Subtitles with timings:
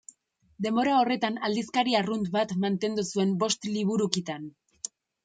[0.65, 4.49] Denbora horretan, aldizkari arrunt bat mantendu zuen bost liburukitan.